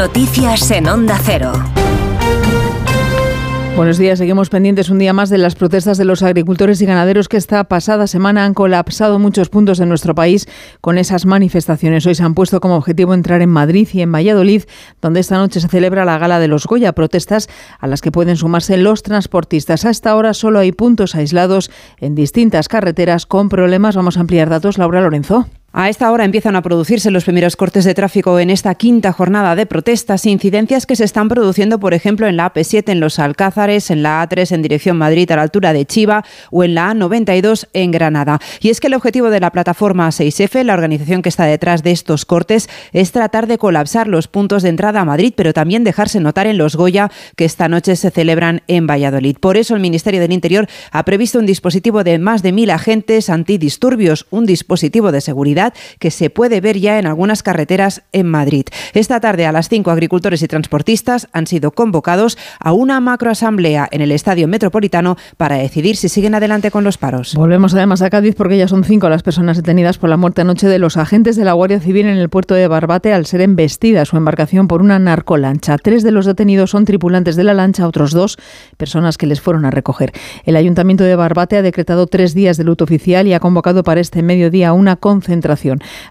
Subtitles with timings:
[0.00, 1.52] Noticias en Onda Cero.
[3.76, 7.28] Buenos días, seguimos pendientes un día más de las protestas de los agricultores y ganaderos
[7.28, 10.48] que esta pasada semana han colapsado muchos puntos de nuestro país
[10.80, 12.06] con esas manifestaciones.
[12.06, 14.62] Hoy se han puesto como objetivo entrar en Madrid y en Valladolid,
[15.02, 18.38] donde esta noche se celebra la gala de los Goya, protestas a las que pueden
[18.38, 19.84] sumarse los transportistas.
[19.84, 23.96] A esta hora solo hay puntos aislados en distintas carreteras con problemas.
[23.96, 24.78] Vamos a ampliar datos.
[24.78, 25.46] Laura Lorenzo.
[25.72, 29.54] A esta hora empiezan a producirse los primeros cortes de tráfico en esta quinta jornada
[29.54, 33.92] de protestas incidencias que se están produciendo, por ejemplo, en la AP7 en Los Alcázares,
[33.92, 37.68] en la A3 en dirección Madrid a la altura de Chiva o en la A92
[37.72, 38.40] en Granada.
[38.60, 41.92] Y es que el objetivo de la plataforma 6F, la organización que está detrás de
[41.92, 46.18] estos cortes, es tratar de colapsar los puntos de entrada a Madrid, pero también dejarse
[46.18, 49.36] notar en los Goya que esta noche se celebran en Valladolid.
[49.38, 53.30] Por eso el Ministerio del Interior ha previsto un dispositivo de más de mil agentes
[53.30, 55.59] antidisturbios, un dispositivo de seguridad
[55.98, 58.64] que se puede ver ya en algunas carreteras en Madrid.
[58.94, 64.00] Esta tarde a las 5 agricultores y transportistas han sido convocados a una macroasamblea en
[64.00, 67.34] el Estadio Metropolitano para decidir si siguen adelante con los paros.
[67.34, 70.68] Volvemos además a Cádiz porque ya son cinco las personas detenidas por la muerte anoche
[70.68, 74.04] de los agentes de la Guardia Civil en el puerto de Barbate al ser embestida
[74.04, 75.76] su embarcación por una narcolancha.
[75.78, 78.38] Tres de los detenidos son tripulantes de la lancha, otros dos
[78.76, 80.12] personas que les fueron a recoger.
[80.44, 84.00] El Ayuntamiento de Barbate ha decretado tres días de luto oficial y ha convocado para
[84.00, 85.49] este mediodía una concentración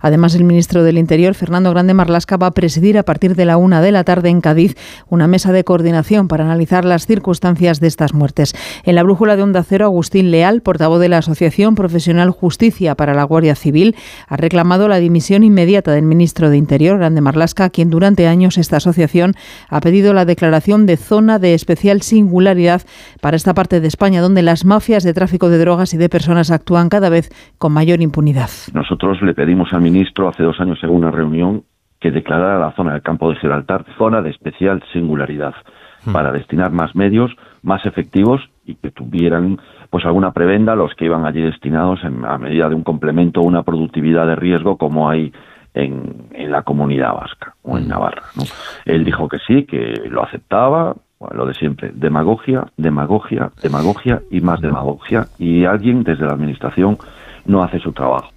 [0.00, 3.56] Además, el ministro del Interior, Fernando Grande Marlasca, va a presidir a partir de la
[3.56, 4.76] una de la tarde en Cádiz
[5.08, 8.54] una mesa de coordinación para analizar las circunstancias de estas muertes.
[8.84, 13.14] En la brújula de Onda Cero, Agustín Leal, portavoz de la Asociación Profesional Justicia para
[13.14, 17.90] la Guardia Civil, ha reclamado la dimisión inmediata del ministro de Interior, Grande Marlasca, quien
[17.90, 19.34] durante años esta asociación
[19.68, 22.82] ha pedido la declaración de zona de especial singularidad
[23.20, 26.50] para esta parte de España, donde las mafias de tráfico de drogas y de personas
[26.50, 28.50] actúan cada vez con mayor impunidad.
[28.72, 31.62] Nosotros le pedimos al ministro hace dos años en una reunión
[32.00, 35.54] que declarara la zona del campo de Gibraltar zona de especial singularidad
[36.06, 36.12] hmm.
[36.12, 37.30] para destinar más medios,
[37.62, 39.58] más efectivos y que tuvieran
[39.90, 43.44] pues alguna prebenda los que iban allí destinados en, a medida de un complemento o
[43.44, 45.30] una productividad de riesgo como hay
[45.74, 47.88] en, en la comunidad vasca o en hmm.
[47.88, 48.22] Navarra.
[48.34, 48.44] ¿no?
[48.86, 50.96] Él dijo que sí, que lo aceptaba,
[51.32, 56.96] lo de siempre, demagogia, demagogia, demagogia y más demagogia y alguien desde la administración
[57.44, 58.30] no hace su trabajo.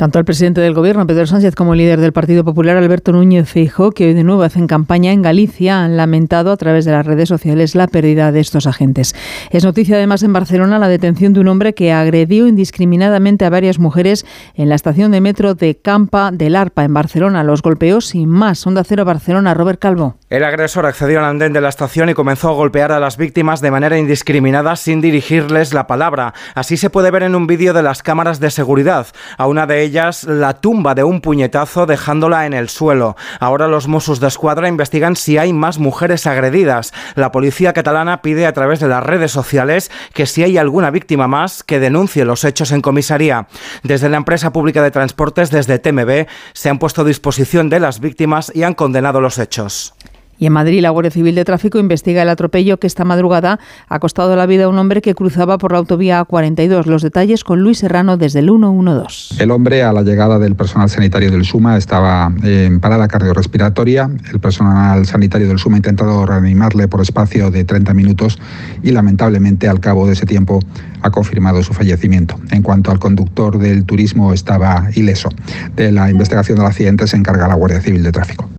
[0.00, 3.46] Tanto el presidente del Gobierno, Pedro Sánchez, como el líder del Partido Popular, Alberto Núñez
[3.50, 7.04] Feijóo, que hoy de nuevo hacen campaña en Galicia, han lamentado a través de las
[7.04, 9.14] redes sociales la pérdida de estos agentes.
[9.50, 13.78] Es noticia además en Barcelona la detención de un hombre que agredió indiscriminadamente a varias
[13.78, 14.24] mujeres
[14.54, 17.44] en la estación de metro de Campa del Arpa, en Barcelona.
[17.44, 18.66] Los golpeó sin más.
[18.66, 20.16] Onda Cero Barcelona, Robert Calvo.
[20.30, 23.60] El agresor accedió al andén de la estación y comenzó a golpear a las víctimas
[23.60, 26.32] de manera indiscriminada sin dirigirles la palabra.
[26.54, 29.06] Así se puede ver en un vídeo de las cámaras de seguridad.
[29.36, 29.89] A una de ellas
[30.26, 33.16] la tumba de un puñetazo dejándola en el suelo.
[33.38, 36.92] Ahora los Mossos de Escuadra investigan si hay más mujeres agredidas.
[37.14, 41.28] La policía catalana pide a través de las redes sociales que si hay alguna víctima
[41.28, 43.48] más que denuncie los hechos en comisaría.
[43.82, 48.00] Desde la empresa pública de transportes, desde TMB, se han puesto a disposición de las
[48.00, 49.94] víctimas y han condenado los hechos.
[50.40, 53.98] Y en Madrid, la Guardia Civil de Tráfico investiga el atropello que esta madrugada ha
[54.00, 56.86] costado la vida a un hombre que cruzaba por la autovía A42.
[56.86, 59.42] Los detalles con Luis Serrano desde el 112.
[59.42, 64.10] El hombre, a la llegada del personal sanitario del SUMA, estaba en parada cardiorrespiratoria.
[64.32, 68.38] El personal sanitario del SUMA ha intentado reanimarle por espacio de 30 minutos
[68.82, 70.60] y lamentablemente al cabo de ese tiempo
[71.02, 72.36] ha confirmado su fallecimiento.
[72.50, 75.28] En cuanto al conductor del turismo, estaba ileso.
[75.76, 78.49] De la investigación del accidente se encarga la Guardia Civil de Tráfico.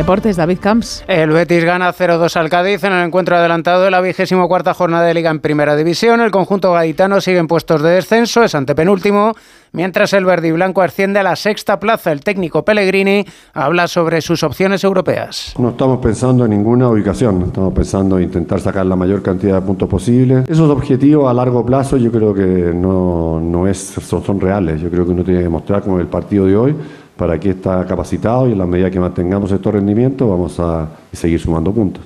[0.00, 1.04] Deportes, David Camps.
[1.08, 5.04] El Betis gana 0-2 al Cádiz en el encuentro adelantado de la vigésimo cuarta jornada
[5.04, 6.22] de Liga en Primera División.
[6.22, 9.34] El conjunto gaditano sigue en puestos de descenso, es antepenúltimo,
[9.72, 12.12] mientras el verde y blanco asciende a la sexta plaza.
[12.12, 15.52] El técnico Pellegrini habla sobre sus opciones europeas.
[15.58, 19.66] No estamos pensando en ninguna ubicación, estamos pensando en intentar sacar la mayor cantidad de
[19.66, 20.44] puntos posible.
[20.48, 24.80] Esos objetivos a largo plazo yo creo que no, no es, son, son reales.
[24.80, 26.76] Yo creo que uno tiene que demostrar con el partido de hoy
[27.20, 31.38] para que está capacitado y en la medida que mantengamos estos rendimientos vamos a seguir
[31.38, 32.02] sumando puntos.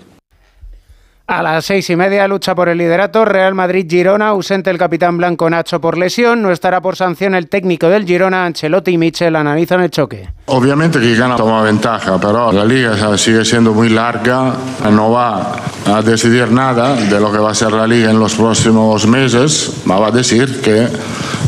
[1.29, 5.49] A las seis y media lucha por el liderato Real Madrid-Girona, ausente el capitán blanco
[5.49, 9.83] Nacho por lesión, no estará por sanción el técnico del Girona, Ancelotti y Michel analizan
[9.83, 10.29] el choque.
[10.47, 14.53] Obviamente que gana toma ventaja, pero la liga sigue siendo muy larga,
[14.91, 15.57] no va
[15.87, 19.85] a decidir nada de lo que va a ser la liga en los próximos meses,
[19.89, 20.89] va a decir que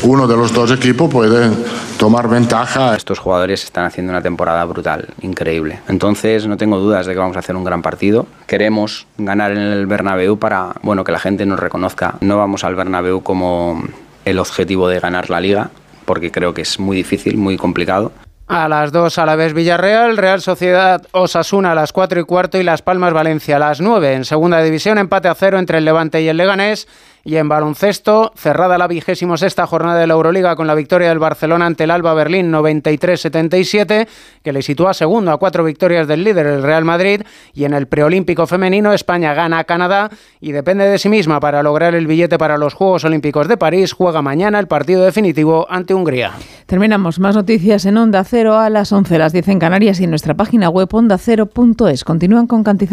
[0.05, 1.51] uno de los dos equipos puede
[1.97, 2.95] tomar ventaja.
[2.95, 5.81] Estos jugadores están haciendo una temporada brutal, increíble.
[5.89, 8.27] Entonces no tengo dudas de que vamos a hacer un gran partido.
[8.47, 12.17] Queremos ganar en el Bernabéu para bueno, que la gente nos reconozca.
[12.21, 13.83] No vamos al Bernabéu como
[14.25, 15.71] el objetivo de ganar la liga,
[16.05, 18.13] porque creo que es muy difícil, muy complicado.
[18.49, 22.59] A las 2 a la vez Villarreal, Real Sociedad Osasuna a las 4 y cuarto
[22.59, 24.13] y Las Palmas Valencia a las 9.
[24.13, 26.87] En segunda división, empate a cero entre el Levante y el Leganés.
[27.27, 31.19] Y en baloncesto, cerrada la vigésimo sexta jornada de la Euroliga con la victoria del
[31.19, 34.07] Barcelona ante el Alba Berlín 93-77,
[34.45, 37.23] que le sitúa segundo a cuatro victorias del líder, el Real Madrid.
[37.53, 40.09] Y en el preolímpico femenino, España gana a Canadá
[40.41, 43.93] y depende de sí misma para lograr el billete para los Juegos Olímpicos de París.
[43.93, 46.31] Juega mañana el partido definitivo ante Hungría.
[46.67, 50.11] Terminamos más noticias en Onda Cero a las 11, las 10 en Canarias y en
[50.11, 52.05] nuestra página web ondacero.es.
[52.05, 52.93] Continúan con cantidad